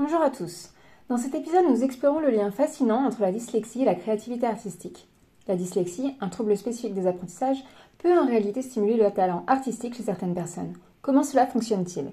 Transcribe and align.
Bonjour 0.00 0.22
à 0.22 0.30
tous. 0.30 0.70
Dans 1.08 1.16
cet 1.16 1.34
épisode, 1.34 1.64
nous 1.68 1.82
explorons 1.82 2.20
le 2.20 2.30
lien 2.30 2.52
fascinant 2.52 3.04
entre 3.04 3.20
la 3.20 3.32
dyslexie 3.32 3.82
et 3.82 3.84
la 3.84 3.96
créativité 3.96 4.46
artistique. 4.46 5.08
La 5.48 5.56
dyslexie, 5.56 6.14
un 6.20 6.28
trouble 6.28 6.56
spécifique 6.56 6.94
des 6.94 7.08
apprentissages, 7.08 7.64
peut 7.98 8.16
en 8.16 8.24
réalité 8.24 8.62
stimuler 8.62 8.96
le 8.96 9.10
talent 9.10 9.42
artistique 9.48 9.96
chez 9.96 10.04
certaines 10.04 10.36
personnes. 10.36 10.74
Comment 11.02 11.24
cela 11.24 11.48
fonctionne-t-il? 11.48 12.12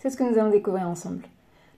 C'est 0.00 0.10
ce 0.10 0.16
que 0.16 0.24
nous 0.24 0.36
allons 0.40 0.50
découvrir 0.50 0.88
ensemble. 0.88 1.28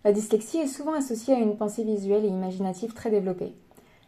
La 0.04 0.12
dyslexie 0.12 0.56
est 0.56 0.66
souvent 0.66 0.94
associée 0.94 1.34
à 1.34 1.38
une 1.38 1.58
pensée 1.58 1.84
visuelle 1.84 2.24
et 2.24 2.28
imaginative 2.28 2.94
très 2.94 3.10
développée. 3.10 3.52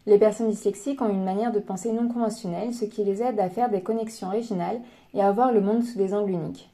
Les 0.07 0.17
personnes 0.17 0.49
dyslexiques 0.49 1.03
ont 1.03 1.09
une 1.09 1.23
manière 1.23 1.51
de 1.51 1.59
penser 1.59 1.91
non 1.91 2.07
conventionnelle, 2.07 2.73
ce 2.73 2.85
qui 2.85 3.03
les 3.03 3.21
aide 3.21 3.39
à 3.39 3.51
faire 3.51 3.69
des 3.69 3.83
connexions 3.83 4.29
originales 4.29 4.81
et 5.13 5.21
à 5.21 5.31
voir 5.31 5.51
le 5.51 5.61
monde 5.61 5.83
sous 5.83 5.99
des 5.99 6.15
angles 6.15 6.31
uniques. 6.31 6.71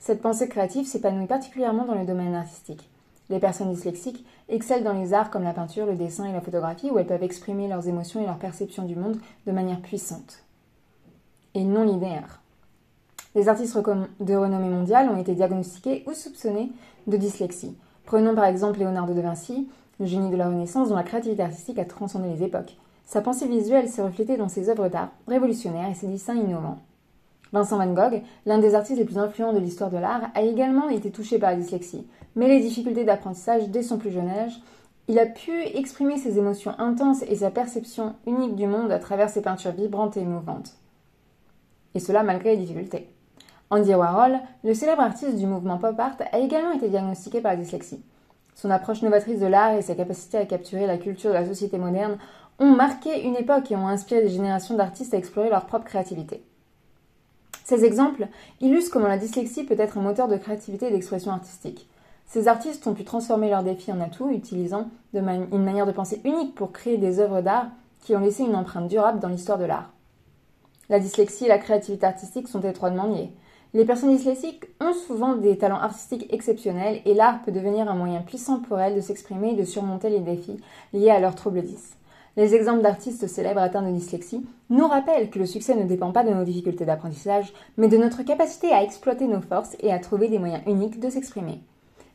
Cette 0.00 0.22
pensée 0.22 0.48
créative 0.48 0.88
s'épanouit 0.88 1.28
particulièrement 1.28 1.84
dans 1.84 1.94
le 1.94 2.04
domaine 2.04 2.34
artistique. 2.34 2.90
Les 3.30 3.38
personnes 3.38 3.72
dyslexiques 3.72 4.26
excellent 4.48 4.92
dans 4.92 5.00
les 5.00 5.14
arts 5.14 5.30
comme 5.30 5.44
la 5.44 5.54
peinture, 5.54 5.86
le 5.86 5.94
dessin 5.94 6.26
et 6.26 6.32
la 6.32 6.40
photographie, 6.40 6.90
où 6.90 6.98
elles 6.98 7.06
peuvent 7.06 7.22
exprimer 7.22 7.68
leurs 7.68 7.88
émotions 7.88 8.20
et 8.20 8.26
leur 8.26 8.38
perception 8.38 8.84
du 8.84 8.96
monde 8.96 9.18
de 9.46 9.52
manière 9.52 9.80
puissante 9.80 10.44
et 11.54 11.64
non 11.64 11.84
linéaire. 11.84 12.40
Les 13.34 13.48
artistes 13.48 13.76
de 13.76 14.34
renommée 14.34 14.68
mondiale 14.68 15.08
ont 15.08 15.20
été 15.20 15.34
diagnostiqués 15.34 16.04
ou 16.06 16.12
soupçonnés 16.12 16.72
de 17.06 17.16
dyslexie. 17.16 17.76
Prenons 18.04 18.34
par 18.34 18.44
exemple 18.44 18.80
Léonardo 18.80 19.14
de 19.14 19.20
Vinci, 19.20 19.68
le 20.00 20.06
génie 20.06 20.30
de 20.30 20.36
la 20.36 20.48
Renaissance 20.48 20.88
dont 20.88 20.96
la 20.96 21.04
créativité 21.04 21.42
artistique 21.42 21.78
a 21.78 21.84
transcendé 21.84 22.28
les 22.28 22.42
époques. 22.42 22.76
Sa 23.06 23.20
pensée 23.20 23.46
visuelle 23.46 23.88
s'est 23.88 24.02
reflétée 24.02 24.36
dans 24.36 24.48
ses 24.48 24.68
œuvres 24.68 24.88
d'art 24.88 25.10
révolutionnaires 25.28 25.90
et 25.90 25.94
ses 25.94 26.08
dessins 26.08 26.34
innovants. 26.34 26.78
Vincent 27.52 27.78
Van 27.78 27.92
Gogh, 27.92 28.22
l'un 28.46 28.58
des 28.58 28.74
artistes 28.74 28.98
les 28.98 29.04
plus 29.04 29.18
influents 29.18 29.52
de 29.52 29.58
l'histoire 29.58 29.90
de 29.90 29.98
l'art, 29.98 30.30
a 30.34 30.42
également 30.42 30.88
été 30.88 31.10
touché 31.10 31.38
par 31.38 31.50
la 31.50 31.56
dyslexie. 31.56 32.06
Mais 32.36 32.48
les 32.48 32.60
difficultés 32.60 33.04
d'apprentissage 33.04 33.68
dès 33.68 33.82
son 33.82 33.98
plus 33.98 34.10
jeune 34.10 34.28
âge, 34.28 34.60
il 35.08 35.18
a 35.18 35.26
pu 35.26 35.50
exprimer 35.74 36.18
ses 36.18 36.38
émotions 36.38 36.78
intenses 36.78 37.22
et 37.22 37.34
sa 37.34 37.50
perception 37.50 38.14
unique 38.26 38.54
du 38.54 38.68
monde 38.68 38.92
à 38.92 39.00
travers 39.00 39.28
ses 39.28 39.42
peintures 39.42 39.72
vibrantes 39.72 40.16
et 40.16 40.20
émouvantes. 40.20 40.76
Et 41.96 41.98
cela 41.98 42.22
malgré 42.22 42.50
les 42.50 42.62
difficultés. 42.62 43.08
Andy 43.70 43.94
Warhol, 43.94 44.38
le 44.62 44.74
célèbre 44.74 45.02
artiste 45.02 45.36
du 45.36 45.46
mouvement 45.46 45.78
pop 45.78 45.98
art, 45.98 46.16
a 46.32 46.38
également 46.38 46.72
été 46.72 46.88
diagnostiqué 46.88 47.40
par 47.40 47.52
la 47.52 47.58
dyslexie. 47.58 48.04
Son 48.54 48.70
approche 48.70 49.02
novatrice 49.02 49.40
de 49.40 49.46
l'art 49.46 49.74
et 49.74 49.82
sa 49.82 49.94
capacité 49.96 50.38
à 50.38 50.46
capturer 50.46 50.86
la 50.86 50.98
culture 50.98 51.30
de 51.30 51.34
la 51.34 51.46
société 51.46 51.78
moderne 51.78 52.18
ont 52.60 52.74
marqué 52.74 53.24
une 53.24 53.36
époque 53.36 53.70
et 53.72 53.76
ont 53.76 53.88
inspiré 53.88 54.22
des 54.22 54.28
générations 54.28 54.76
d'artistes 54.76 55.14
à 55.14 55.18
explorer 55.18 55.50
leur 55.50 55.66
propre 55.66 55.86
créativité. 55.86 56.44
Ces 57.70 57.84
exemples 57.84 58.26
illustrent 58.60 58.90
comment 58.90 59.06
la 59.06 59.16
dyslexie 59.16 59.62
peut 59.62 59.78
être 59.78 59.96
un 59.96 60.00
moteur 60.00 60.26
de 60.26 60.36
créativité 60.36 60.88
et 60.88 60.90
d'expression 60.90 61.30
artistique. 61.30 61.88
Ces 62.26 62.48
artistes 62.48 62.84
ont 62.88 62.94
pu 62.94 63.04
transformer 63.04 63.48
leurs 63.48 63.62
défis 63.62 63.92
en 63.92 64.00
atouts, 64.00 64.28
utilisant 64.28 64.88
une 65.14 65.62
manière 65.62 65.86
de 65.86 65.92
penser 65.92 66.20
unique 66.24 66.56
pour 66.56 66.72
créer 66.72 66.96
des 66.96 67.20
œuvres 67.20 67.42
d'art 67.42 67.68
qui 68.00 68.16
ont 68.16 68.18
laissé 68.18 68.42
une 68.42 68.56
empreinte 68.56 68.88
durable 68.88 69.20
dans 69.20 69.28
l'histoire 69.28 69.56
de 69.56 69.66
l'art. 69.66 69.92
La 70.88 70.98
dyslexie 70.98 71.44
et 71.44 71.48
la 71.48 71.58
créativité 71.58 72.04
artistique 72.06 72.48
sont 72.48 72.60
étroitement 72.62 73.06
liées. 73.06 73.30
Les 73.72 73.84
personnes 73.84 74.16
dyslexiques 74.16 74.64
ont 74.80 74.92
souvent 75.06 75.36
des 75.36 75.56
talents 75.56 75.78
artistiques 75.78 76.26
exceptionnels 76.30 77.00
et 77.04 77.14
l'art 77.14 77.40
peut 77.42 77.52
devenir 77.52 77.88
un 77.88 77.94
moyen 77.94 78.22
puissant 78.22 78.58
pour 78.58 78.80
elles 78.80 78.96
de 78.96 79.00
s'exprimer 79.00 79.52
et 79.52 79.56
de 79.56 79.62
surmonter 79.62 80.10
les 80.10 80.18
défis 80.18 80.60
liés 80.92 81.10
à 81.10 81.20
leur 81.20 81.36
trouble 81.36 81.62
10. 81.62 81.99
Les 82.36 82.54
exemples 82.54 82.82
d'artistes 82.82 83.26
célèbres 83.26 83.60
atteints 83.60 83.82
de 83.82 83.92
dyslexie 83.92 84.46
nous 84.70 84.86
rappellent 84.86 85.30
que 85.30 85.38
le 85.38 85.46
succès 85.46 85.74
ne 85.74 85.84
dépend 85.84 86.12
pas 86.12 86.24
de 86.24 86.30
nos 86.30 86.44
difficultés 86.44 86.84
d'apprentissage, 86.84 87.52
mais 87.76 87.88
de 87.88 87.96
notre 87.96 88.22
capacité 88.22 88.72
à 88.72 88.82
exploiter 88.82 89.26
nos 89.26 89.40
forces 89.40 89.76
et 89.80 89.92
à 89.92 89.98
trouver 89.98 90.28
des 90.28 90.38
moyens 90.38 90.62
uniques 90.66 91.00
de 91.00 91.10
s'exprimer. 91.10 91.60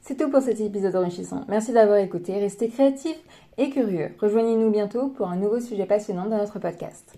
C'est 0.02 0.16
tout 0.16 0.30
pour 0.30 0.42
cet 0.42 0.62
épisode 0.62 0.96
enrichissant. 0.96 1.46
Merci 1.48 1.74
d'avoir 1.74 1.98
écouté, 1.98 2.40
restez 2.40 2.70
créatifs 2.70 3.22
et 3.58 3.70
curieux. 3.70 4.12
Rejoignez-nous 4.22 4.70
bientôt 4.70 5.08
pour 5.10 5.28
un 5.28 5.36
nouveau 5.36 5.60
sujet 5.60 5.86
passionnant 5.86 6.26
dans 6.28 6.38
notre 6.38 6.60
podcast. 6.60 7.18